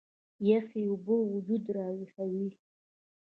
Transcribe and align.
يخې 0.49 0.81
اوبۀ 0.89 1.15
وجود 1.31 1.63
راوېخوي 1.75 2.47